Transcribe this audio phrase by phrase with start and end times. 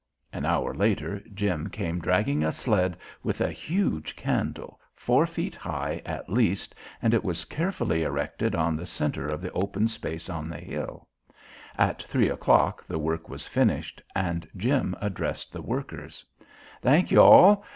[0.33, 6.01] An hour later Jim came dragging a sled with a huge candle, four feet high,
[6.07, 10.49] at least, and it was carefully erected in the centre of the open place on
[10.49, 11.07] the hill.
[11.77, 16.25] At three o'clock the work was finished and Jim addressed the workers:
[16.81, 17.63] "Thank you all.